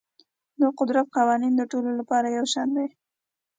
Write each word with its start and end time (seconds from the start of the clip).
د 0.59 0.61
قدرت 0.79 1.07
قوانین 1.17 1.53
د 1.57 1.61
ټولو 1.71 1.89
لپاره 1.99 2.27
یو 2.37 2.45
شان 2.53 2.67
دي. 2.77 2.87